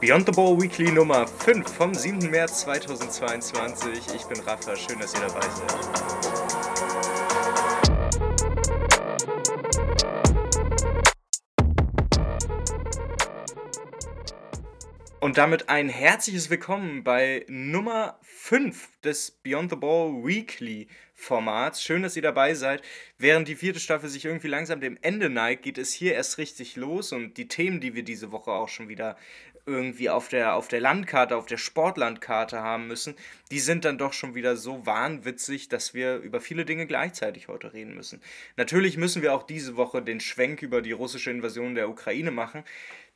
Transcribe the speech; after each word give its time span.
Beyond 0.00 0.26
the 0.26 0.32
Ball 0.32 0.56
Weekly 0.56 0.92
Nummer 0.92 1.26
5 1.26 1.68
vom 1.68 1.92
7. 1.92 2.30
März 2.30 2.60
2022. 2.60 4.14
Ich 4.14 4.24
bin 4.26 4.38
Rafa, 4.42 4.76
schön, 4.76 4.96
dass 5.00 5.12
ihr 5.12 5.22
dabei 5.22 5.40
seid. 5.40 6.18
Und 15.20 15.36
damit 15.36 15.68
ein 15.68 15.88
herzliches 15.88 16.48
Willkommen 16.48 17.02
bei 17.02 17.44
Nummer 17.48 18.20
5 18.22 19.00
des 19.02 19.32
Beyond 19.32 19.70
the 19.70 19.76
Ball 19.76 20.24
Weekly 20.24 20.86
Formats. 21.12 21.82
Schön, 21.82 22.02
dass 22.02 22.14
ihr 22.14 22.22
dabei 22.22 22.54
seid. 22.54 22.80
Während 23.18 23.48
die 23.48 23.56
vierte 23.56 23.80
Staffel 23.80 24.08
sich 24.08 24.24
irgendwie 24.24 24.46
langsam 24.46 24.80
dem 24.80 24.96
Ende 25.02 25.28
neigt, 25.28 25.64
geht 25.64 25.76
es 25.76 25.92
hier 25.92 26.14
erst 26.14 26.38
richtig 26.38 26.76
los 26.76 27.12
und 27.12 27.36
die 27.36 27.48
Themen, 27.48 27.80
die 27.80 27.94
wir 27.94 28.04
diese 28.04 28.30
Woche 28.30 28.52
auch 28.52 28.68
schon 28.68 28.88
wieder 28.88 29.16
irgendwie 29.68 30.10
auf 30.10 30.28
der, 30.28 30.54
auf 30.54 30.66
der 30.68 30.80
Landkarte, 30.80 31.36
auf 31.36 31.46
der 31.46 31.58
Sportlandkarte 31.58 32.60
haben 32.60 32.88
müssen, 32.88 33.14
die 33.50 33.60
sind 33.60 33.84
dann 33.84 33.98
doch 33.98 34.12
schon 34.12 34.34
wieder 34.34 34.56
so 34.56 34.86
wahnwitzig, 34.86 35.68
dass 35.68 35.94
wir 35.94 36.16
über 36.16 36.40
viele 36.40 36.64
Dinge 36.64 36.86
gleichzeitig 36.86 37.48
heute 37.48 37.72
reden 37.72 37.94
müssen. 37.94 38.20
Natürlich 38.56 38.96
müssen 38.96 39.22
wir 39.22 39.34
auch 39.34 39.44
diese 39.44 39.76
Woche 39.76 40.02
den 40.02 40.20
Schwenk 40.20 40.62
über 40.62 40.82
die 40.82 40.92
russische 40.92 41.30
Invasion 41.30 41.74
der 41.74 41.88
Ukraine 41.88 42.30
machen 42.30 42.64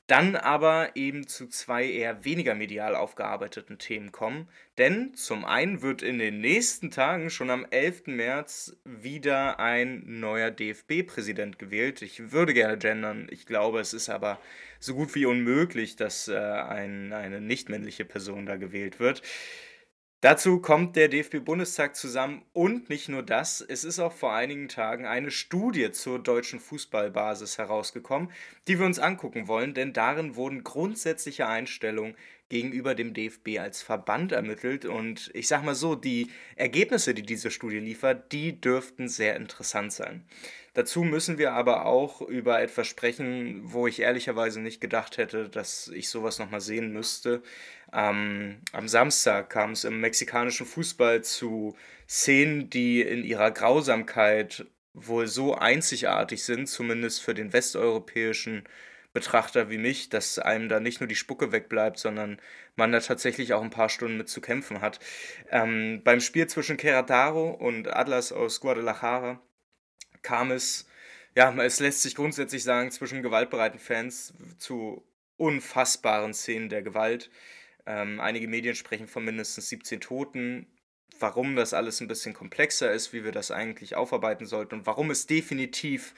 dann 0.06 0.36
aber 0.36 0.96
eben 0.96 1.26
zu 1.26 1.46
zwei 1.46 1.88
eher 1.88 2.24
weniger 2.24 2.54
medial 2.54 2.96
aufgearbeiteten 2.96 3.78
Themen 3.78 4.12
kommen. 4.12 4.48
Denn 4.78 5.14
zum 5.14 5.44
einen 5.44 5.80
wird 5.82 6.02
in 6.02 6.18
den 6.18 6.40
nächsten 6.40 6.90
Tagen, 6.90 7.30
schon 7.30 7.50
am 7.50 7.66
11. 7.70 8.06
März, 8.06 8.76
wieder 8.84 9.60
ein 9.60 10.02
neuer 10.20 10.50
DFB-Präsident 10.50 11.58
gewählt. 11.58 12.02
Ich 12.02 12.32
würde 12.32 12.52
gerne 12.52 12.78
gendern, 12.78 13.28
ich 13.30 13.46
glaube, 13.46 13.80
es 13.80 13.92
ist 13.94 14.08
aber 14.08 14.40
so 14.80 14.94
gut 14.94 15.14
wie 15.14 15.26
unmöglich, 15.26 15.96
dass 15.96 16.26
äh, 16.28 16.36
ein, 16.36 17.12
eine 17.12 17.40
nicht-männliche 17.40 18.04
Person 18.04 18.46
da 18.46 18.56
gewählt 18.56 18.98
wird. 18.98 19.22
Dazu 20.22 20.60
kommt 20.60 20.94
der 20.94 21.08
DFB-Bundestag 21.08 21.96
zusammen 21.96 22.42
und 22.52 22.88
nicht 22.88 23.08
nur 23.08 23.24
das, 23.24 23.60
es 23.60 23.82
ist 23.82 23.98
auch 23.98 24.12
vor 24.12 24.32
einigen 24.32 24.68
Tagen 24.68 25.04
eine 25.04 25.32
Studie 25.32 25.90
zur 25.90 26.20
deutschen 26.20 26.60
Fußballbasis 26.60 27.58
herausgekommen, 27.58 28.30
die 28.68 28.78
wir 28.78 28.86
uns 28.86 29.00
angucken 29.00 29.48
wollen, 29.48 29.74
denn 29.74 29.92
darin 29.92 30.36
wurden 30.36 30.62
grundsätzliche 30.62 31.48
Einstellungen 31.48 32.14
gegenüber 32.52 32.94
dem 32.94 33.14
DFB 33.14 33.58
als 33.58 33.80
Verband 33.80 34.30
ermittelt 34.30 34.84
und 34.84 35.30
ich 35.32 35.48
sag 35.48 35.64
mal 35.64 35.74
so, 35.74 35.94
die 35.94 36.30
Ergebnisse, 36.54 37.14
die 37.14 37.22
diese 37.22 37.50
Studie 37.50 37.78
liefert, 37.78 38.30
die 38.30 38.60
dürften 38.60 39.08
sehr 39.08 39.36
interessant 39.36 39.90
sein. 39.90 40.26
Dazu 40.74 41.02
müssen 41.02 41.38
wir 41.38 41.54
aber 41.54 41.86
auch 41.86 42.20
über 42.20 42.60
etwas 42.60 42.88
sprechen, 42.88 43.62
wo 43.64 43.86
ich 43.86 44.00
ehrlicherweise 44.00 44.60
nicht 44.60 44.82
gedacht 44.82 45.16
hätte, 45.16 45.48
dass 45.48 45.88
ich 45.88 46.10
sowas 46.10 46.38
nochmal 46.38 46.60
sehen 46.60 46.92
müsste. 46.92 47.42
Ähm, 47.90 48.58
am 48.72 48.86
Samstag 48.86 49.48
kam 49.48 49.72
es 49.72 49.84
im 49.84 50.02
mexikanischen 50.02 50.66
Fußball 50.66 51.24
zu 51.24 51.74
Szenen, 52.06 52.68
die 52.68 53.00
in 53.00 53.24
ihrer 53.24 53.50
Grausamkeit 53.50 54.66
wohl 54.92 55.26
so 55.26 55.54
einzigartig 55.54 56.44
sind, 56.44 56.66
zumindest 56.66 57.22
für 57.22 57.32
den 57.32 57.54
westeuropäischen 57.54 58.64
Betrachter 59.12 59.68
wie 59.68 59.78
mich, 59.78 60.08
dass 60.08 60.38
einem 60.38 60.68
da 60.68 60.80
nicht 60.80 61.00
nur 61.00 61.06
die 61.06 61.16
Spucke 61.16 61.52
wegbleibt, 61.52 61.98
sondern 61.98 62.40
man 62.76 62.92
da 62.92 63.00
tatsächlich 63.00 63.52
auch 63.52 63.62
ein 63.62 63.70
paar 63.70 63.88
Stunden 63.90 64.16
mit 64.16 64.28
zu 64.28 64.40
kämpfen 64.40 64.80
hat. 64.80 65.00
Ähm, 65.50 66.00
beim 66.02 66.20
Spiel 66.20 66.46
zwischen 66.46 66.78
Querétaro 66.78 67.50
und 67.50 67.94
Atlas 67.94 68.32
aus 68.32 68.60
Guadalajara 68.60 69.40
kam 70.22 70.50
es, 70.50 70.88
ja, 71.36 71.52
es 71.62 71.80
lässt 71.80 72.02
sich 72.02 72.14
grundsätzlich 72.14 72.62
sagen, 72.62 72.90
zwischen 72.90 73.22
gewaltbereiten 73.22 73.78
Fans 73.78 74.32
zu 74.58 75.06
unfassbaren 75.36 76.32
Szenen 76.32 76.68
der 76.68 76.82
Gewalt. 76.82 77.30
Ähm, 77.84 78.20
einige 78.20 78.48
Medien 78.48 78.74
sprechen 78.74 79.08
von 79.08 79.24
mindestens 79.24 79.68
17 79.68 80.00
Toten. 80.00 80.66
Warum 81.18 81.56
das 81.56 81.74
alles 81.74 82.00
ein 82.00 82.08
bisschen 82.08 82.32
komplexer 82.32 82.92
ist, 82.92 83.12
wie 83.12 83.24
wir 83.24 83.32
das 83.32 83.50
eigentlich 83.50 83.94
aufarbeiten 83.94 84.46
sollten 84.46 84.76
und 84.76 84.86
warum 84.86 85.10
es 85.10 85.26
definitiv 85.26 86.14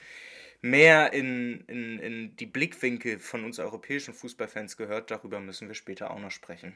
mehr 0.65 1.13
in, 1.13 1.61
in, 1.67 1.99
in 1.99 2.35
die 2.37 2.47
Blickwinkel 2.47 3.19
von 3.19 3.45
uns 3.45 3.59
europäischen 3.59 4.13
Fußballfans 4.13 4.77
gehört, 4.77 5.11
darüber 5.11 5.39
müssen 5.39 5.67
wir 5.67 5.75
später 5.75 6.09
auch 6.09 6.19
noch 6.19 6.31
sprechen. 6.31 6.73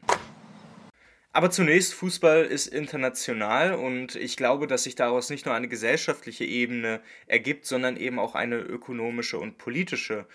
Aber 1.31 1.51
zunächst, 1.51 1.93
Fußball 1.93 2.45
ist 2.45 2.67
international 2.67 3.73
und 3.73 4.15
ich 4.15 4.37
glaube, 4.37 4.67
dass 4.67 4.83
sich 4.83 4.95
daraus 4.95 5.29
nicht 5.29 5.45
nur 5.45 5.55
eine 5.55 5.67
gesellschaftliche 5.67 6.45
Ebene 6.45 7.01
ergibt, 7.27 7.65
sondern 7.65 7.97
eben 7.97 8.19
auch 8.19 8.35
eine 8.35 8.57
ökonomische 8.57 9.37
und 9.37 9.57
politische. 9.57 10.25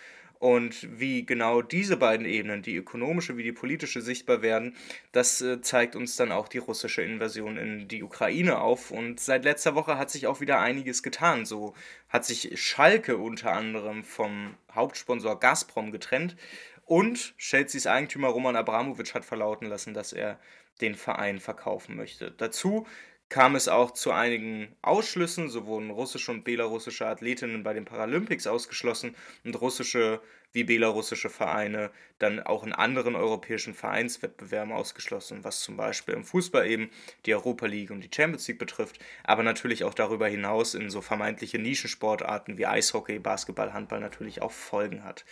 Und 0.45 1.01
wie 1.01 1.25
genau 1.25 1.63
diese 1.63 1.97
beiden 1.97 2.27
Ebenen, 2.27 2.61
die 2.61 2.77
ökonomische 2.77 3.39
wie 3.39 3.43
die 3.43 3.53
politische, 3.53 4.03
sichtbar 4.03 4.43
werden, 4.43 4.77
das 5.11 5.41
äh, 5.41 5.63
zeigt 5.63 5.97
uns 5.97 6.17
dann 6.17 6.33
auch 6.33 6.49
die 6.49 6.59
russische 6.59 7.01
Invasion 7.01 7.57
in 7.57 7.89
die 7.89 8.03
Ukraine 8.03 8.61
auf. 8.61 8.91
Und 8.91 9.21
seit 9.21 9.45
letzter 9.45 9.75
Woche 9.75 9.97
hat 9.97 10.11
sich 10.11 10.27
auch 10.27 10.43
wieder 10.43 10.61
einiges 10.61 11.03
getan. 11.03 11.47
So 11.47 11.73
hat 12.11 12.27
sich 12.27 12.61
Schalke 12.61 13.17
unter 13.17 13.55
anderem 13.55 14.05
vom 14.05 14.53
Hauptsponsor 14.75 15.41
Gazprom 15.41 15.93
getrennt. 15.93 16.37
Und 16.85 17.33
Chelseas 17.39 17.87
Eigentümer 17.87 18.29
Roman 18.29 18.55
Abramowitsch 18.55 19.15
hat 19.15 19.25
verlauten 19.25 19.67
lassen, 19.67 19.95
dass 19.95 20.13
er 20.13 20.39
den 20.83 20.95
Verein 20.95 21.41
verkaufen 21.41 21.97
möchte. 21.97 22.33
Dazu 22.33 22.87
kam 23.29 23.57
es 23.57 23.69
auch 23.69 23.91
zu 23.93 24.13
einigen 24.13 24.77
Ausschlüssen, 24.83 25.49
so 25.49 25.67
wurden 25.67 25.91
russische 25.91 26.31
und 26.31 26.45
belarussische 26.45 27.07
Athletinnen 27.07 27.63
bei 27.63 27.73
den 27.73 27.85
Paralympics 27.85 28.47
ausgeschlossen 28.47 29.17
und 29.45 29.61
russische 29.61 30.21
wie 30.53 30.65
belarussische 30.65 31.31
Vereine 31.31 31.91
dann 32.21 32.41
auch 32.41 32.63
in 32.63 32.73
anderen 32.73 33.17
europäischen 33.17 33.75
Vereinswettbewerben 33.75 34.73
ausgeschlossen, 34.73 35.43
was 35.43 35.61
zum 35.61 35.77
Beispiel 35.77 36.15
im 36.15 36.25
Fußball 36.25 36.67
eben 36.67 36.91
die 37.27 37.35
Europa 37.35 37.67
League 37.67 37.91
und 37.91 38.03
die 38.03 38.11
Champions 38.15 38.47
League 38.47 38.61
betrifft, 38.61 39.01
aber 39.25 39.43
natürlich 39.43 39.83
auch 39.83 39.95
darüber 39.95 40.29
hinaus 40.29 40.75
in 40.75 40.91
so 40.91 41.01
vermeintliche 41.01 41.59
Nischensportarten 41.59 42.57
wie 42.57 42.67
Eishockey, 42.67 43.19
Basketball, 43.19 43.73
Handball 43.73 44.01
natürlich 44.01 44.43
auch 44.43 44.53
Folgen 44.53 45.03
hat. 45.03 45.25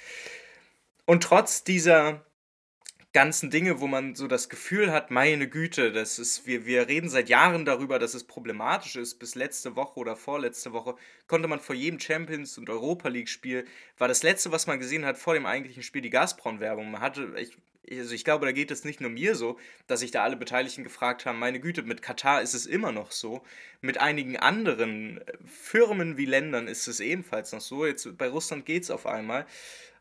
Und 1.06 1.22
trotz 1.22 1.62
dieser 1.62 2.24
ganzen 3.12 3.50
Dinge, 3.50 3.80
wo 3.80 3.86
man 3.86 4.14
so 4.14 4.26
das 4.26 4.48
Gefühl 4.48 4.90
hat, 4.90 5.10
meine 5.10 5.48
Güte, 5.48 5.92
das 5.92 6.18
ist, 6.18 6.46
wir, 6.46 6.64
wir 6.64 6.88
reden 6.88 7.10
seit 7.10 7.28
Jahren 7.28 7.66
darüber, 7.66 7.98
dass 7.98 8.14
es 8.14 8.24
problematisch 8.24 8.96
ist. 8.96 9.18
Bis 9.18 9.34
letzte 9.34 9.76
Woche 9.76 10.00
oder 10.00 10.16
vorletzte 10.16 10.72
Woche 10.72 10.96
konnte 11.26 11.46
man 11.46 11.60
vor 11.60 11.74
jedem 11.74 12.00
Champions- 12.00 12.56
und 12.56 12.70
Europa 12.70 13.08
League-Spiel, 13.08 13.66
war 13.98 14.08
das 14.08 14.22
letzte, 14.22 14.50
was 14.50 14.66
man 14.66 14.78
gesehen 14.78 15.04
hat 15.04 15.18
vor 15.18 15.34
dem 15.34 15.44
eigentlichen 15.44 15.82
Spiel, 15.82 16.00
die 16.00 16.10
Gazprom-Werbung. 16.10 16.90
Man 16.90 17.02
hatte, 17.02 17.34
ich, 17.38 17.58
also 17.90 18.14
ich 18.14 18.24
glaube, 18.24 18.46
da 18.46 18.52
geht 18.52 18.70
es 18.70 18.84
nicht 18.84 19.02
nur 19.02 19.10
mir 19.10 19.34
so, 19.34 19.58
dass 19.86 20.00
sich 20.00 20.10
da 20.10 20.22
alle 20.22 20.36
Beteiligten 20.36 20.82
gefragt 20.82 21.26
haben, 21.26 21.38
meine 21.38 21.60
Güte, 21.60 21.82
mit 21.82 22.00
Katar 22.00 22.40
ist 22.40 22.54
es 22.54 22.64
immer 22.64 22.92
noch 22.92 23.10
so. 23.10 23.42
Mit 23.82 23.98
einigen 23.98 24.38
anderen 24.38 25.20
Firmen 25.44 26.16
wie 26.16 26.24
Ländern 26.24 26.66
ist 26.66 26.88
es 26.88 27.00
ebenfalls 27.00 27.52
noch 27.52 27.60
so. 27.60 27.84
Jetzt 27.84 28.16
bei 28.16 28.28
Russland 28.28 28.64
geht 28.64 28.84
es 28.84 28.90
auf 28.90 29.04
einmal. 29.04 29.46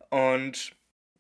Und 0.10 0.76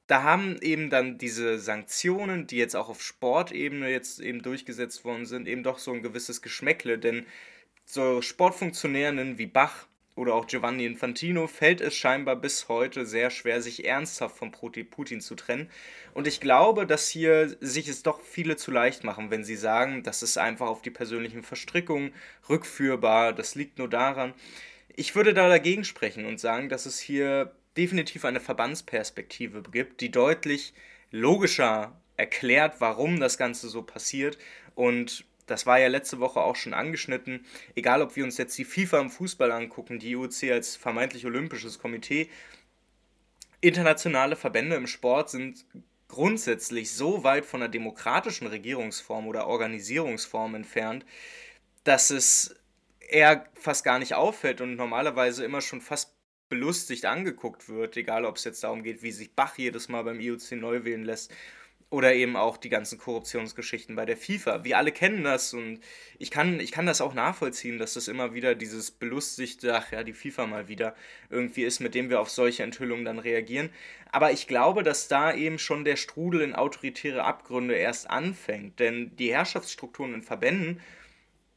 da 0.08 0.24
haben 0.24 0.58
eben 0.62 0.90
dann 0.90 1.18
diese 1.18 1.58
Sanktionen, 1.60 2.48
die 2.48 2.58
jetzt 2.58 2.76
auch 2.76 2.90
auf 2.90 3.02
Sportebene 3.02 3.90
jetzt 3.90 4.20
eben 4.20 4.42
durchgesetzt 4.42 5.06
worden 5.06 5.26
sind, 5.26 5.48
eben 5.48 5.64
doch 5.64 5.80
so 5.80 5.94
ein 5.94 6.04
gewisses 6.04 6.42
Geschmäckle, 6.42 6.98
denn 6.98 7.26
so 7.86 8.22
Sportfunktionären 8.22 9.38
wie 9.38 9.48
Bach 9.48 9.88
oder 10.16 10.36
auch 10.36 10.48
Giovanni 10.48 10.86
Infantino 10.86 11.48
fällt 11.48 11.82
es 11.82 11.96
scheinbar 11.96 12.36
bis 12.36 12.68
heute 12.68 13.06
sehr 13.06 13.30
schwer, 13.30 13.62
sich 13.62 13.86
ernsthaft 13.86 14.38
von 14.38 14.52
Putin 14.52 15.22
zu 15.22 15.36
trennen. 15.36 15.70
Und 16.14 16.28
ich 16.28 16.42
glaube, 16.42 16.86
dass 16.86 17.08
hier 17.08 17.56
sich 17.62 17.88
es 17.88 18.04
doch 18.04 18.22
viele 18.22 18.58
zu 18.58 18.72
leicht 18.72 19.04
machen, 19.04 19.32
wenn 19.32 19.44
sie 19.44 19.56
sagen, 19.56 20.04
das 20.04 20.22
ist 20.22 20.38
einfach 20.38 20.68
auf 20.68 20.82
die 20.82 20.92
persönlichen 20.92 21.44
Verstrickungen 21.44 22.14
rückführbar, 22.50 23.34
das 23.34 23.56
liegt 23.56 23.78
nur 23.78 23.90
daran. 23.90 24.34
Ich 24.96 25.16
würde 25.16 25.34
da 25.34 25.48
dagegen 25.48 25.86
sprechen 25.86 26.26
und 26.26 26.40
sagen, 26.40 26.68
dass 26.68 26.86
es 26.86 27.00
hier 27.00 27.56
definitiv 27.78 28.26
eine 28.26 28.40
Verbandsperspektive 28.40 29.64
gibt, 29.64 30.02
die 30.02 30.12
deutlich 30.12 30.74
logischer 31.12 32.00
erklärt, 32.18 32.76
warum 32.80 33.20
das 33.20 33.38
Ganze 33.38 33.70
so 33.70 33.82
passiert. 33.82 34.38
Und 34.76 35.26
das 35.48 35.66
war 35.66 35.80
ja 35.80 35.88
letzte 35.88 36.20
Woche 36.20 36.40
auch 36.40 36.56
schon 36.56 36.74
angeschnitten. 36.74 37.46
Egal, 37.76 38.02
ob 38.02 38.16
wir 38.16 38.24
uns 38.24 38.38
jetzt 38.38 38.58
die 38.58 38.66
FIFA 38.66 39.00
im 39.00 39.10
Fußball 39.10 39.52
angucken, 39.52 40.00
die 40.00 40.12
IOC 40.12 40.44
als 40.52 40.76
vermeintlich 40.76 41.26
olympisches 41.26 41.80
Komitee, 41.80 42.30
internationale 43.60 44.36
Verbände 44.36 44.76
im 44.76 44.88
Sport 44.88 45.30
sind 45.30 45.66
grundsätzlich 46.08 46.92
so 46.92 47.24
weit 47.24 47.46
von 47.46 47.62
einer 47.62 47.72
demokratischen 47.72 48.48
Regierungsform 48.48 49.28
oder 49.28 49.48
Organisierungsform 49.48 50.56
entfernt, 50.56 51.06
dass 51.84 52.10
es 52.10 52.56
eher 53.00 53.46
fast 53.54 53.84
gar 53.84 54.00
nicht 54.00 54.14
auffällt 54.14 54.62
und 54.62 54.76
normalerweise 54.76 55.46
immer 55.46 55.62
schon 55.62 55.82
fast 55.82 56.14
belustigt 56.52 57.06
angeguckt 57.06 57.70
wird, 57.70 57.96
egal 57.96 58.26
ob 58.26 58.36
es 58.36 58.44
jetzt 58.44 58.64
darum 58.66 58.84
geht, 58.84 59.02
wie 59.04 59.12
sich 59.14 59.34
Bach 59.34 59.58
jedes 59.58 59.88
Mal 59.88 60.04
beim 60.04 60.20
IOC 60.20 60.52
neu 60.52 60.84
wählen 60.84 61.06
lässt 61.06 61.34
Oder 61.90 62.14
eben 62.14 62.36
auch 62.36 62.58
die 62.58 62.70
ganzen 62.70 62.98
Korruptionsgeschichten 62.98 63.96
bei 63.96 64.06
der 64.06 64.18
FIFA. 64.18 64.66
Wir 64.66 64.78
alle 64.78 64.92
kennen 64.92 65.24
das 65.24 65.54
und 65.54 65.80
ich 66.20 66.30
kann, 66.30 66.60
ich 66.60 66.72
kann 66.74 66.86
das 66.86 67.00
auch 67.02 67.14
nachvollziehen, 67.14 67.78
dass 67.80 67.94
das 67.94 68.10
immer 68.10 68.34
wieder 68.34 68.54
dieses 68.54 68.92
belustigte, 68.92 69.76
ach 69.76 69.92
ja, 69.94 70.04
die 70.04 70.14
FIFA 70.14 70.46
mal 70.48 70.68
wieder 70.68 70.94
irgendwie 71.30 71.64
ist, 71.64 71.80
mit 71.80 71.96
dem 71.96 72.10
wir 72.10 72.20
auf 72.20 72.30
solche 72.30 72.64
Enthüllungen 72.64 73.06
dann 73.06 73.20
reagieren. 73.20 73.70
Aber 74.12 74.32
ich 74.34 74.46
glaube, 74.48 74.84
dass 74.84 75.08
da 75.08 75.34
eben 75.34 75.58
schon 75.58 75.86
der 75.86 75.96
Strudel 75.96 76.42
in 76.42 76.54
autoritäre 76.54 77.24
Abgründe 77.24 77.76
erst 77.76 78.10
anfängt. 78.10 78.80
Denn 78.80 79.16
die 79.16 79.34
Herrschaftsstrukturen 79.34 80.14
in 80.14 80.24
Verbänden 80.24 80.82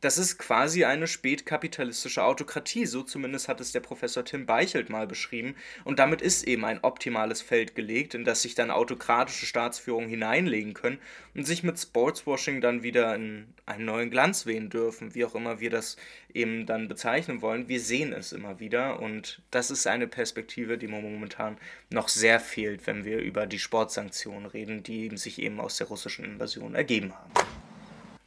das 0.05 0.19
ist 0.19 0.39
quasi 0.39 0.85
eine 0.85 1.07
spätkapitalistische 1.07 2.23
Autokratie, 2.23 2.85
so 2.85 3.03
zumindest 3.03 3.49
hat 3.49 3.63
es 3.63 3.73
der 3.73 3.81
Professor 3.81 4.23
Tim 4.23 4.45
Beichelt 4.45 4.91
mal 4.91 5.07
beschrieben. 5.07 5.57
Und 5.83 5.99
damit 5.99 6.21
ist 6.21 6.47
eben 6.47 6.67
ein 6.67 6.81
optimales 6.85 7.41
Feld 7.41 7.75
gelegt, 7.75 8.13
in 8.13 8.27
das 8.27 8.43
sich 8.43 8.55
dann 8.55 8.71
autokratische 8.71 9.47
Staatsführungen 9.47 10.11
hineinlegen 10.11 10.75
können 10.75 10.99
und 11.35 11.47
sich 11.47 11.63
mit 11.63 11.79
Sportswashing 11.79 12.61
dann 12.61 12.83
wieder 12.83 13.15
in 13.15 13.47
einen 13.65 13.87
neuen 13.87 14.11
Glanz 14.11 14.45
wehen 14.45 14.69
dürfen, 14.69 15.15
wie 15.15 15.25
auch 15.25 15.35
immer 15.35 15.61
wir 15.61 15.71
das 15.71 15.97
eben 16.35 16.67
dann 16.67 16.87
bezeichnen 16.87 17.41
wollen. 17.41 17.69
Wir 17.69 17.81
sehen 17.81 18.13
es 18.13 18.33
immer 18.33 18.61
wieder 18.61 19.01
und 19.01 19.41
das 19.51 19.71
ist 19.71 19.87
eine 19.87 20.07
Perspektive, 20.07 20.77
die 20.77 20.87
mir 20.87 21.01
momentan 21.01 21.57
noch 21.89 22.09
sehr 22.09 22.41
fehlt, 22.41 22.87
wenn 22.87 23.07
wir 23.07 23.21
über 23.21 23.47
die 23.47 23.59
Sportsanktionen 23.59 24.45
reden, 24.45 24.83
die 24.83 25.17
sich 25.17 25.41
eben 25.41 25.61
aus 25.61 25.79
der 25.79 25.87
russischen 25.87 26.27
Invasion 26.27 26.75
ergeben 26.75 27.15
haben. 27.15 27.33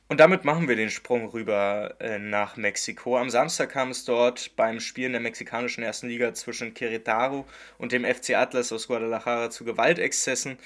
Und 0.10 0.22
damit 0.22 0.46
machen 0.46 0.70
wir 0.70 0.78
den 0.78 0.90
Sprung 0.90 1.28
rüber 1.28 1.96
äh, 2.00 2.18
nach 2.18 2.56
Mexiko. 2.56 3.18
Am 3.18 3.30
Samstag 3.30 3.72
kam 3.72 3.90
es 3.90 4.06
dort 4.06 4.56
beim 4.56 4.80
Spielen 4.80 5.12
der 5.12 5.20
mexikanischen 5.20 5.84
ersten 5.84 6.08
Liga 6.08 6.34
zwischen 6.34 6.74
Querétaro 6.74 7.44
und 7.78 7.92
dem 7.92 8.06
FC 8.06 8.36
Atlas 8.36 8.72
aus 8.72 8.88
Guadalajara 8.88 9.50
zu 9.50 9.66
Gewaltexzessen, 9.66 10.60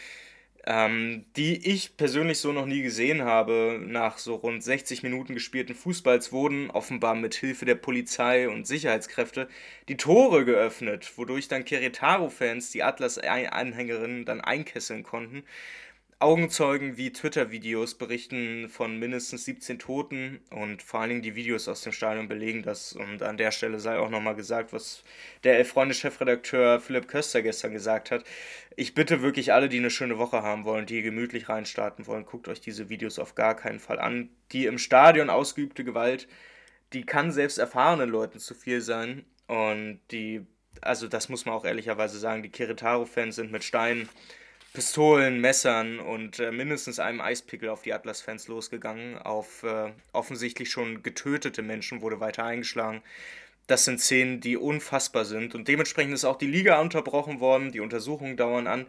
ähm, 0.68 1.26
die 1.38 1.68
ich 1.68 1.98
persönlich 1.98 2.38
so 2.38 2.52
noch 2.52 2.68
nie 2.68 2.84
gesehen 2.84 3.24
habe. 3.24 3.80
Nach 3.84 4.20
so 4.20 4.36
rund 4.36 4.64
60 4.64 5.02
Minuten 5.02 5.34
gespielten 5.34 5.74
Fußballs 5.74 6.32
wurden 6.32 6.70
offenbar 6.70 7.16
mit 7.16 7.34
Hilfe 7.34 7.66
der 7.66 7.74
Polizei 7.76 8.48
und 8.48 8.68
Sicherheitskräfte 8.68 9.48
die 9.88 9.98
Tore 9.98 10.46
geöffnet, 10.46 11.12
wodurch 11.16 11.48
dann 11.48 11.66
Querétaro-Fans 11.66 12.70
die 12.70 12.84
Atlas-Anhängerinnen 12.84 14.24
dann 14.24 14.42
einkesseln 14.42 15.02
konnten. 15.02 15.44
Augenzeugen 16.22 16.98
wie 16.98 17.12
Twitter-Videos 17.12 17.96
berichten 17.96 18.70
von 18.70 19.00
mindestens 19.00 19.46
17 19.46 19.80
Toten 19.80 20.40
und 20.52 20.84
vor 20.84 21.00
allen 21.00 21.10
Dingen 21.10 21.22
die 21.24 21.34
Videos 21.34 21.68
aus 21.68 21.82
dem 21.82 21.94
Stadion 21.94 22.28
belegen 22.28 22.62
das. 22.62 22.94
Und 22.94 23.24
an 23.24 23.38
der 23.38 23.50
Stelle 23.50 23.80
sei 23.80 23.98
auch 23.98 24.12
nochmal 24.12 24.36
gesagt, 24.36 24.72
was 24.72 25.04
der 25.44 25.58
Elf-Freunde-Chefredakteur 25.58 26.80
Philipp 26.80 27.08
Köster 27.08 27.42
gestern 27.42 27.74
gesagt 27.74 28.12
hat. 28.12 28.24
Ich 28.76 28.94
bitte 28.94 29.24
wirklich 29.24 29.52
alle, 29.52 29.68
die 29.68 29.80
eine 29.80 29.90
schöne 29.90 30.20
Woche 30.20 30.44
haben 30.44 30.64
wollen, 30.64 30.86
die 30.86 31.02
gemütlich 31.02 31.50
reinstarten 31.50 32.06
wollen, 32.06 32.26
guckt 32.26 32.48
euch 32.50 32.62
diese 32.62 32.88
Videos 32.88 33.18
auf 33.18 33.34
gar 33.34 33.56
keinen 33.56 33.80
Fall 33.80 34.00
an. 34.00 34.30
Die 34.52 34.68
im 34.68 34.78
Stadion 34.78 35.32
ausgeübte 35.32 35.84
Gewalt, 35.84 36.28
die 36.94 37.04
kann 37.04 37.32
selbst 37.32 37.58
erfahrenen 37.58 38.12
Leuten 38.12 38.38
zu 38.38 38.54
viel 38.54 38.82
sein. 38.82 39.26
Und 39.48 40.00
die, 40.12 40.46
also 40.82 41.08
das 41.08 41.30
muss 41.30 41.48
man 41.48 41.56
auch 41.56 41.66
ehrlicherweise 41.66 42.20
sagen, 42.20 42.44
die 42.44 42.50
Kiritaro-Fans 42.50 43.38
sind 43.38 43.52
mit 43.52 43.64
Steinen 43.64 44.08
Pistolen, 44.74 45.42
Messern 45.42 46.00
und 46.00 46.40
äh, 46.40 46.52
mindestens 46.52 47.00
einem 47.00 47.20
Eispickel 47.20 47.68
auf 47.68 47.82
die 47.82 47.94
Atlas-Fans 47.94 48.48
losgegangen. 48.48 49.18
Auf 49.18 49.64
äh, 49.64 49.92
offensichtlich 50.14 50.72
schon 50.72 51.04
getötete 51.04 51.62
Menschen 51.62 52.02
wurde 52.02 52.22
weiter 52.22 52.46
eingeschlagen. 52.46 53.02
Das 53.68 53.84
sind 53.84 54.00
Szenen, 54.00 54.40
die 54.40 54.56
unfassbar 54.56 55.26
sind. 55.26 55.56
Und 55.56 55.68
dementsprechend 55.68 56.14
ist 56.14 56.24
auch 56.24 56.38
die 56.38 56.48
Liga 56.48 56.80
unterbrochen 56.80 57.42
worden. 57.42 57.72
Die 57.72 57.82
Untersuchungen 57.82 58.38
dauern 58.38 58.68
an. 58.68 58.88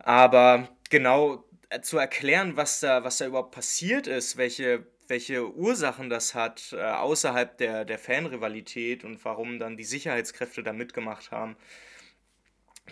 Aber 0.00 0.68
genau 0.90 1.44
äh, 1.68 1.80
zu 1.80 1.98
erklären, 1.98 2.56
was 2.56 2.80
da, 2.80 3.04
was 3.04 3.18
da 3.18 3.26
überhaupt 3.26 3.54
passiert 3.54 4.08
ist, 4.08 4.36
welche, 4.36 4.84
welche 5.06 5.54
Ursachen 5.54 6.10
das 6.10 6.34
hat, 6.34 6.72
äh, 6.72 6.82
außerhalb 6.82 7.56
der, 7.58 7.84
der 7.84 7.98
Fanrivalität 8.00 9.04
und 9.04 9.24
warum 9.24 9.60
dann 9.60 9.76
die 9.76 9.84
Sicherheitskräfte 9.84 10.64
da 10.64 10.72
mitgemacht 10.72 11.30
haben, 11.30 11.56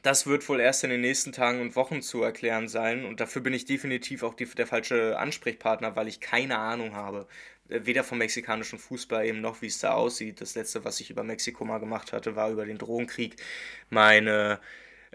das 0.03 0.27
wird 0.27 0.49
wohl 0.49 0.61
erst 0.61 0.85
in 0.85 0.91
den 0.91 1.01
nächsten 1.01 1.33
Tagen 1.33 1.61
und 1.61 1.77
Wochen 1.77 2.03
zu 2.03 2.23
erklären 2.23 2.69
sein 2.69 3.05
und 3.05 3.21
dafür 3.21 3.43
bin 3.43 3.53
ich 3.55 3.65
definitiv 3.65 4.23
auch 4.23 4.35
die, 4.35 4.47
der 4.47 4.67
falsche 4.67 5.19
Ansprechpartner, 5.19 5.97
weil 5.97 6.09
ich 6.09 6.21
keine 6.21 6.59
Ahnung 6.59 6.95
habe. 6.95 7.27
Äh, 7.71 7.81
weder 7.85 8.05
vom 8.05 8.19
mexikanischen 8.19 8.79
Fußball 8.79 9.27
eben 9.27 9.41
noch, 9.41 9.63
wie 9.63 9.67
es 9.67 9.79
da 9.79 9.93
aussieht. 9.93 10.41
Das 10.41 10.55
letzte, 10.55 10.85
was 10.85 11.01
ich 11.01 11.11
über 11.11 11.23
Mexiko 11.25 11.65
mal 11.65 11.79
gemacht 11.79 12.13
hatte, 12.13 12.37
war 12.37 12.51
über 12.51 12.67
den 12.67 12.79
Drogenkrieg. 12.79 13.37
Meine, 13.91 14.61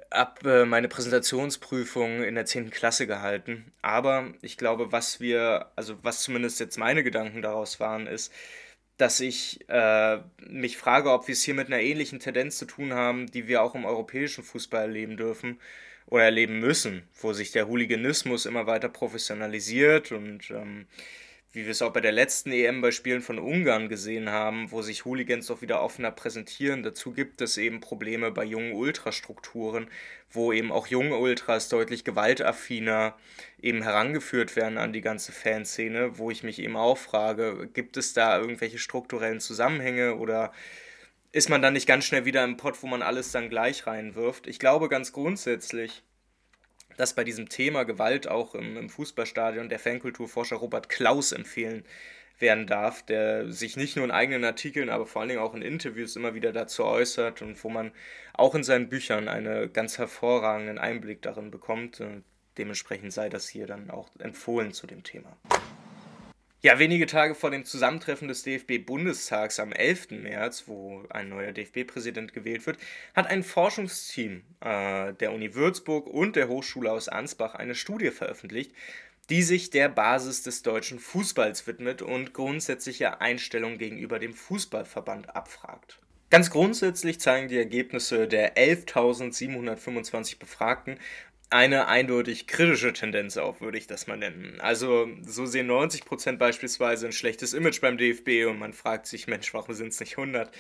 ab, 0.10 0.40
äh, 0.46 0.66
meine 0.66 0.88
Präsentationsprüfung 0.88 2.24
in 2.24 2.36
der 2.36 2.46
10. 2.46 2.70
Klasse 2.72 3.08
gehalten. 3.08 3.72
Aber 3.82 4.34
ich 4.42 4.58
glaube, 4.58 4.92
was 4.92 5.20
wir, 5.20 5.72
also 5.76 5.98
was 6.04 6.22
zumindest 6.22 6.60
jetzt 6.60 6.78
meine 6.78 7.04
Gedanken 7.04 7.42
daraus 7.42 7.80
waren, 7.80 8.08
ist, 8.08 8.32
dass 8.98 9.20
ich 9.20 9.60
äh, 9.70 10.20
mich 10.48 10.78
frage, 10.78 11.12
ob 11.12 11.28
wir 11.28 11.34
es 11.34 11.44
hier 11.44 11.54
mit 11.54 11.68
einer 11.68 11.82
ähnlichen 11.82 12.20
Tendenz 12.20 12.58
zu 12.58 12.66
tun 12.66 12.94
haben, 12.94 13.28
die 13.28 13.48
wir 13.48 13.62
auch 13.62 13.76
im 13.76 13.86
europäischen 13.86 14.44
Fußball 14.44 14.84
erleben 14.84 15.18
dürfen 15.18 15.60
oder 16.08 16.24
erleben 16.24 16.60
müssen, 16.60 17.04
wo 17.20 17.34
sich 17.34 17.52
der 17.52 17.68
Hooliganismus 17.68 18.46
immer 18.46 18.68
weiter 18.68 18.90
professionalisiert 18.90 20.12
und 20.12 20.50
ähm, 20.52 20.88
wie 21.56 21.64
wir 21.64 21.72
es 21.72 21.82
auch 21.82 21.94
bei 21.94 22.02
der 22.02 22.12
letzten 22.12 22.52
EM 22.52 22.82
bei 22.82 22.92
Spielen 22.92 23.22
von 23.22 23.40
Ungarn 23.40 23.88
gesehen 23.88 24.30
haben, 24.30 24.72
wo 24.72 24.82
sich 24.82 25.06
Hooligans 25.06 25.48
doch 25.48 25.62
wieder 25.62 25.82
offener 25.82 26.12
präsentieren. 26.12 26.84
Dazu 26.84 27.14
gibt 27.14 27.40
es 27.42 27.58
eben 27.58 27.80
Probleme 27.80 28.32
bei 28.32 28.44
jungen 28.44 28.74
Ultrastrukturen, 28.74 29.88
wo 30.30 30.52
eben 30.52 30.72
auch 30.72 30.88
junge 30.88 31.18
Ultras 31.18 31.70
deutlich 31.70 32.04
gewaltaffiner 32.04 33.16
eben 33.62 33.84
herangeführt 33.84 34.56
werden 34.56 34.78
an 34.78 34.92
die 34.92 35.02
ganze 35.02 35.32
Fanszene, 35.32 36.18
wo 36.18 36.30
ich 36.30 36.44
mich 36.44 36.60
eben 36.60 36.76
auch 36.76 36.98
frage, 36.98 37.70
gibt 37.74 37.96
es 37.96 38.14
da 38.14 38.38
irgendwelche 38.38 38.78
strukturellen 38.78 39.40
Zusammenhänge 39.40 40.16
oder 40.16 40.52
ist 41.32 41.50
man 41.50 41.62
dann 41.62 41.74
nicht 41.74 41.88
ganz 41.88 42.06
schnell 42.06 42.26
wieder 42.26 42.44
im 42.44 42.58
Pott, 42.58 42.82
wo 42.84 42.88
man 42.88 43.02
alles 43.02 43.32
dann 43.32 43.50
gleich 43.50 43.88
reinwirft? 43.88 44.48
Ich 44.48 44.60
glaube 44.60 44.90
ganz 44.90 45.14
grundsätzlich, 45.14 46.04
dass 46.98 47.14
bei 47.14 47.24
diesem 47.24 47.50
Thema 47.50 47.84
Gewalt 47.84 48.28
auch 48.28 48.56
im, 48.56 48.78
im 48.78 48.90
Fußballstadion 48.90 49.70
der 49.70 49.80
Fankulturforscher 49.80 50.58
Robert 50.58 50.90
Klaus 50.90 51.32
empfehlen 51.32 51.84
werden 52.40 52.68
darf, 52.68 53.04
der 53.04 53.52
sich 53.52 53.78
nicht 53.78 53.96
nur 53.96 54.06
in 54.06 54.12
eigenen 54.12 54.44
Artikeln, 54.44 54.90
aber 54.90 55.06
vor 55.06 55.22
allen 55.22 55.30
Dingen 55.30 55.42
auch 55.42 55.54
in 55.54 55.62
Interviews 55.62 56.16
immer 56.16 56.34
wieder 56.34 56.52
dazu 56.52 56.84
äußert 56.84 57.42
und 57.42 57.64
wo 57.64 57.70
man 57.70 57.92
auch 58.34 58.56
in 58.56 58.64
seinen 58.64 58.90
Büchern 58.90 59.28
einen 59.28 59.72
ganz 59.72 59.98
hervorragenden 59.98 60.78
Einblick 60.78 61.22
darin 61.22 61.52
bekommt. 61.52 62.02
Dementsprechend 62.58 63.14
sei 63.14 63.30
das 63.30 63.48
hier 63.48 63.68
dann 63.68 63.90
auch 63.90 64.10
empfohlen 64.20 64.74
zu 64.74 64.88
dem 64.88 65.04
Thema. 65.04 65.38
Ja, 66.66 66.80
wenige 66.80 67.06
Tage 67.06 67.36
vor 67.36 67.52
dem 67.52 67.64
Zusammentreffen 67.64 68.28
des 68.28 68.42
DFB-Bundestags 68.42 69.60
am 69.60 69.72
11. 69.72 70.10
März, 70.24 70.64
wo 70.66 71.04
ein 71.10 71.30
neuer 71.30 71.52
DFB-Präsident 71.52 72.34
gewählt 72.34 72.66
wird, 72.66 72.80
hat 73.14 73.28
ein 73.28 73.44
Forschungsteam 73.44 74.42
äh, 74.62 75.14
der 75.14 75.32
Uni 75.32 75.54
Würzburg 75.54 76.08
und 76.08 76.36
der 76.36 76.48
Hochschule 76.48 76.92
aus 76.92 77.08
Ansbach 77.08 77.54
eine 77.54 77.76
Studie 77.76 78.10
veröffentlicht, 78.10 78.72
die 79.30 79.44
sich 79.44 79.70
der 79.70 79.90
Basis 79.90 80.42
des 80.42 80.64
deutschen 80.64 80.98
Fußballs 80.98 81.68
widmet 81.68 82.02
und 82.02 82.34
grundsätzliche 82.34 83.22
Einstellungen 83.22 83.78
gegenüber 83.78 84.18
dem 84.18 84.34
Fußballverband 84.34 85.36
abfragt. 85.36 86.00
Ganz 86.32 86.50
grundsätzlich 86.50 87.20
zeigen 87.20 87.48
die 87.48 87.58
Ergebnisse 87.58 88.28
der 88.28 88.58
11.725 88.58 90.40
Befragten 90.40 90.98
eine 91.56 91.88
eindeutig 91.88 92.48
kritische 92.48 92.92
Tendenz 92.92 93.38
auf, 93.38 93.62
würde 93.62 93.78
ich 93.78 93.88
das 93.88 94.08
mal 94.08 94.18
nennen. 94.18 94.60
Also 94.60 95.08
so 95.22 95.46
sehen 95.46 95.72
90% 95.72 96.36
beispielsweise 96.36 97.06
ein 97.06 97.14
schlechtes 97.14 97.54
Image 97.54 97.80
beim 97.80 97.98
DFB 97.98 98.50
und 98.50 98.60
man 98.60 98.74
fragt 98.74 99.08
sich, 99.08 99.28
Mensch, 99.28 99.54
warum 99.54 99.74
sind 99.74 99.94
es 99.94 100.02
nicht 100.02 100.18
100? 100.18 100.52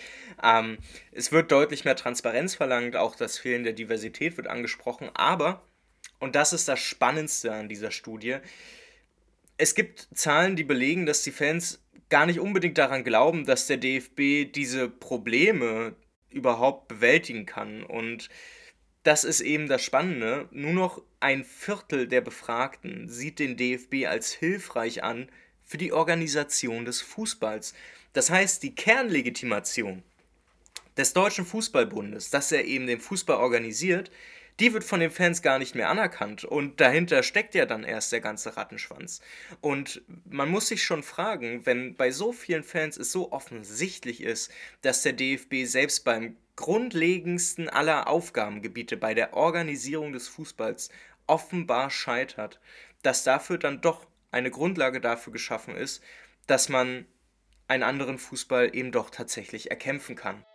Ähm, 0.41 0.77
es 1.11 1.33
wird 1.33 1.51
deutlich 1.51 1.83
mehr 1.83 1.97
Transparenz 1.97 2.55
verlangt, 2.55 2.95
auch 2.95 3.17
das 3.17 3.37
Fehlen 3.37 3.65
der 3.65 3.73
Diversität 3.73 4.37
wird 4.37 4.47
angesprochen, 4.47 5.09
aber, 5.13 5.67
und 6.19 6.33
das 6.35 6.53
ist 6.53 6.69
das 6.69 6.79
Spannendste 6.79 7.51
an 7.51 7.67
dieser 7.67 7.91
Studie, 7.91 8.37
es 9.57 9.75
gibt 9.75 10.07
Zahlen, 10.13 10.55
die 10.55 10.63
belegen, 10.63 11.05
dass 11.05 11.23
die 11.23 11.31
Fans 11.31 11.83
gar 12.07 12.25
nicht 12.25 12.39
unbedingt 12.39 12.77
daran 12.77 13.03
glauben, 13.03 13.45
dass 13.45 13.67
der 13.67 13.77
DFB 13.77 14.49
diese 14.49 14.87
Probleme 14.87 15.93
überhaupt 16.29 16.87
bewältigen 16.87 17.45
kann 17.45 17.83
und 17.83 18.29
das 19.05 19.23
ist 19.23 19.41
eben 19.41 19.67
das 19.67 19.83
Spannende. 19.83 20.49
Nur 20.51 20.73
noch 20.73 21.01
ein 21.19 21.45
Viertel 21.45 22.07
der 22.07 22.21
Befragten 22.21 23.07
sieht 23.07 23.37
den 23.37 23.55
DFB 23.55 24.07
als 24.07 24.31
hilfreich 24.31 25.03
an 25.03 25.29
für 25.63 25.77
die 25.77 25.93
Organisation 25.93 26.85
des 26.85 27.01
Fußballs. 27.01 27.75
Das 28.13 28.31
heißt, 28.31 28.63
die 28.63 28.73
Kernlegitimation 28.73 30.01
des 30.97 31.13
Deutschen 31.13 31.45
Fußballbundes, 31.45 32.31
dass 32.31 32.51
er 32.51 32.65
eben 32.65 32.87
den 32.87 32.99
Fußball 32.99 33.37
organisiert, 33.37 34.09
die 34.59 34.73
wird 34.73 34.83
von 34.83 34.99
den 34.99 35.11
Fans 35.11 35.41
gar 35.41 35.59
nicht 35.59 35.75
mehr 35.75 35.89
anerkannt. 35.89 36.45
Und 36.45 36.79
dahinter 36.79 37.23
steckt 37.23 37.55
ja 37.55 37.65
dann 37.65 37.83
erst 37.83 38.11
der 38.11 38.21
ganze 38.21 38.55
Rattenschwanz. 38.55 39.21
Und 39.61 40.01
man 40.25 40.49
muss 40.49 40.67
sich 40.67 40.83
schon 40.83 41.03
fragen, 41.03 41.65
wenn 41.65 41.95
bei 41.95 42.11
so 42.11 42.31
vielen 42.31 42.63
Fans 42.63 42.97
es 42.97 43.11
so 43.11 43.31
offensichtlich 43.31 44.21
ist, 44.21 44.51
dass 44.81 45.01
der 45.01 45.13
DFB 45.13 45.65
selbst 45.65 46.05
beim 46.05 46.37
grundlegendsten 46.55 47.69
aller 47.69 48.07
Aufgabengebiete 48.07 48.95
bei 48.95 49.13
der 49.13 49.33
Organisierung 49.33 50.13
des 50.13 50.29
Fußballs 50.29 50.89
offenbar 51.27 51.89
scheitert, 51.89 52.61
dass 53.01 53.23
dafür 53.23 53.57
dann 53.57 53.81
doch 53.81 54.07
eine 54.31 54.51
Grundlage 54.51 55.01
dafür 55.01 55.33
geschaffen 55.33 55.75
ist, 55.75 56.01
dass 56.47 56.69
man 56.69 57.05
einen 57.67 57.83
anderen 57.83 58.19
Fußball 58.19 58.75
eben 58.75 58.91
doch 58.91 59.09
tatsächlich 59.09 59.71
erkämpfen 59.71 60.15
kann. 60.15 60.45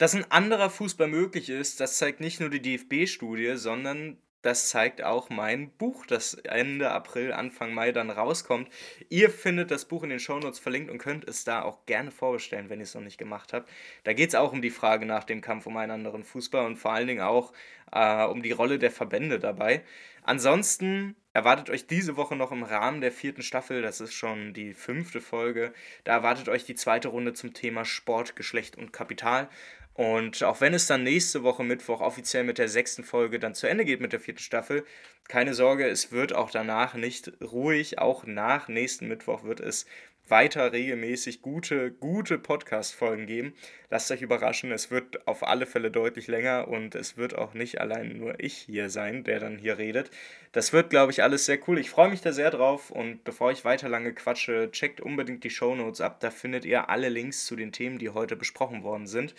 Dass 0.00 0.14
ein 0.14 0.30
anderer 0.30 0.70
Fußball 0.70 1.08
möglich 1.08 1.50
ist, 1.50 1.78
das 1.78 1.98
zeigt 1.98 2.20
nicht 2.20 2.40
nur 2.40 2.48
die 2.48 2.62
DFB-Studie, 2.62 3.56
sondern 3.56 4.16
das 4.40 4.70
zeigt 4.70 5.02
auch 5.02 5.28
mein 5.28 5.72
Buch, 5.72 6.06
das 6.06 6.32
Ende 6.32 6.90
April, 6.90 7.34
Anfang 7.34 7.74
Mai 7.74 7.92
dann 7.92 8.08
rauskommt. 8.08 8.70
Ihr 9.10 9.28
findet 9.28 9.70
das 9.70 9.84
Buch 9.84 10.02
in 10.02 10.08
den 10.08 10.18
Shownotes 10.18 10.58
verlinkt 10.58 10.90
und 10.90 10.96
könnt 10.96 11.28
es 11.28 11.44
da 11.44 11.60
auch 11.60 11.84
gerne 11.84 12.10
vorbestellen, 12.10 12.70
wenn 12.70 12.80
ihr 12.80 12.84
es 12.84 12.94
noch 12.94 13.02
nicht 13.02 13.18
gemacht 13.18 13.52
habt. 13.52 13.68
Da 14.04 14.14
geht 14.14 14.30
es 14.30 14.34
auch 14.34 14.54
um 14.54 14.62
die 14.62 14.70
Frage 14.70 15.04
nach 15.04 15.24
dem 15.24 15.42
Kampf 15.42 15.66
um 15.66 15.76
einen 15.76 15.92
anderen 15.92 16.24
Fußball 16.24 16.64
und 16.64 16.78
vor 16.78 16.94
allen 16.94 17.06
Dingen 17.06 17.20
auch 17.20 17.52
äh, 17.92 18.24
um 18.24 18.42
die 18.42 18.52
Rolle 18.52 18.78
der 18.78 18.90
Verbände 18.90 19.38
dabei. 19.38 19.82
Ansonsten 20.22 21.14
erwartet 21.34 21.68
euch 21.68 21.86
diese 21.86 22.16
Woche 22.16 22.36
noch 22.36 22.52
im 22.52 22.62
Rahmen 22.62 23.02
der 23.02 23.12
vierten 23.12 23.42
Staffel, 23.42 23.82
das 23.82 24.00
ist 24.00 24.14
schon 24.14 24.54
die 24.54 24.74
fünfte 24.74 25.20
Folge, 25.20 25.72
da 26.04 26.12
erwartet 26.12 26.48
euch 26.48 26.64
die 26.64 26.74
zweite 26.74 27.08
Runde 27.08 27.34
zum 27.34 27.54
Thema 27.54 27.84
Sport, 27.84 28.36
Geschlecht 28.36 28.76
und 28.76 28.92
Kapital. 28.92 29.48
Und 29.94 30.42
auch 30.42 30.60
wenn 30.60 30.72
es 30.72 30.86
dann 30.86 31.02
nächste 31.02 31.42
Woche 31.42 31.64
Mittwoch 31.64 32.00
offiziell 32.00 32.44
mit 32.44 32.58
der 32.58 32.68
sechsten 32.68 33.04
Folge 33.04 33.38
dann 33.38 33.54
zu 33.54 33.66
Ende 33.66 33.84
geht 33.84 34.00
mit 34.00 34.12
der 34.12 34.20
vierten 34.20 34.40
Staffel, 34.40 34.84
keine 35.28 35.54
Sorge, 35.54 35.86
es 35.86 36.10
wird 36.10 36.34
auch 36.34 36.50
danach 36.50 36.94
nicht 36.94 37.32
ruhig. 37.40 37.98
Auch 37.98 38.24
nach 38.24 38.68
nächsten 38.68 39.06
Mittwoch 39.08 39.44
wird 39.44 39.60
es 39.60 39.86
weiter 40.30 40.72
regelmäßig 40.72 41.42
gute, 41.42 41.90
gute 41.90 42.38
Podcast-Folgen 42.38 43.26
geben. 43.26 43.54
Lasst 43.90 44.10
euch 44.10 44.22
überraschen, 44.22 44.70
es 44.70 44.90
wird 44.90 45.26
auf 45.26 45.42
alle 45.42 45.66
Fälle 45.66 45.90
deutlich 45.90 46.28
länger 46.28 46.68
und 46.68 46.94
es 46.94 47.16
wird 47.16 47.36
auch 47.36 47.54
nicht 47.54 47.80
allein 47.80 48.16
nur 48.16 48.38
ich 48.38 48.56
hier 48.56 48.90
sein, 48.90 49.24
der 49.24 49.40
dann 49.40 49.58
hier 49.58 49.78
redet. 49.78 50.10
Das 50.52 50.72
wird, 50.72 50.90
glaube 50.90 51.12
ich, 51.12 51.22
alles 51.22 51.46
sehr 51.46 51.58
cool. 51.68 51.78
Ich 51.78 51.90
freue 51.90 52.10
mich 52.10 52.20
da 52.20 52.32
sehr 52.32 52.50
drauf 52.50 52.90
und 52.90 53.24
bevor 53.24 53.50
ich 53.50 53.64
weiter 53.64 53.88
lange 53.88 54.14
quatsche, 54.14 54.70
checkt 54.70 55.00
unbedingt 55.00 55.44
die 55.44 55.50
Show 55.50 55.74
Notes 55.74 56.00
ab. 56.00 56.20
Da 56.20 56.30
findet 56.30 56.64
ihr 56.64 56.88
alle 56.88 57.08
Links 57.08 57.46
zu 57.46 57.56
den 57.56 57.72
Themen, 57.72 57.98
die 57.98 58.10
heute 58.10 58.36
besprochen 58.36 58.84
worden 58.84 59.06
sind. 59.06 59.34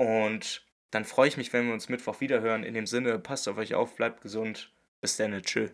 Und 0.00 0.64
dann 0.92 1.04
freue 1.04 1.28
ich 1.28 1.36
mich, 1.36 1.52
wenn 1.52 1.66
wir 1.66 1.74
uns 1.74 1.90
Mittwoch 1.90 2.22
wieder 2.22 2.40
hören. 2.40 2.64
In 2.64 2.72
dem 2.72 2.86
Sinne, 2.86 3.18
passt 3.18 3.46
auf 3.48 3.58
euch 3.58 3.74
auf, 3.74 3.96
bleibt 3.96 4.22
gesund. 4.22 4.72
Bis 5.02 5.18
dann, 5.18 5.42
tschüss. 5.42 5.72